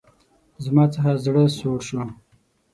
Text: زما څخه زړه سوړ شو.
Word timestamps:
زما 0.63 0.83
څخه 0.93 1.11
زړه 1.25 1.43
سوړ 1.57 1.79
شو. 1.87 2.01